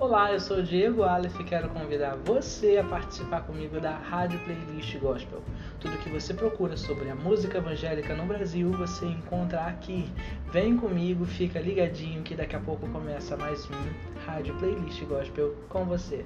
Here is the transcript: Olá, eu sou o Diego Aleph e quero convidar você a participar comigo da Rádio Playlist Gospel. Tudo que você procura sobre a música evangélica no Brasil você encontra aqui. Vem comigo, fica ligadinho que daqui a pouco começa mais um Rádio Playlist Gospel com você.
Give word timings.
Olá, 0.00 0.32
eu 0.32 0.40
sou 0.40 0.56
o 0.56 0.62
Diego 0.62 1.02
Aleph 1.02 1.38
e 1.40 1.44
quero 1.44 1.68
convidar 1.68 2.16
você 2.24 2.78
a 2.78 2.82
participar 2.82 3.42
comigo 3.42 3.78
da 3.78 3.90
Rádio 3.98 4.40
Playlist 4.40 4.96
Gospel. 4.96 5.42
Tudo 5.78 5.98
que 5.98 6.08
você 6.08 6.32
procura 6.32 6.74
sobre 6.74 7.10
a 7.10 7.14
música 7.14 7.58
evangélica 7.58 8.14
no 8.14 8.24
Brasil 8.24 8.70
você 8.70 9.04
encontra 9.04 9.60
aqui. 9.60 10.10
Vem 10.50 10.74
comigo, 10.78 11.26
fica 11.26 11.60
ligadinho 11.60 12.22
que 12.22 12.34
daqui 12.34 12.56
a 12.56 12.60
pouco 12.60 12.88
começa 12.88 13.36
mais 13.36 13.68
um 13.68 14.24
Rádio 14.24 14.54
Playlist 14.54 15.04
Gospel 15.04 15.54
com 15.68 15.84
você. 15.84 16.24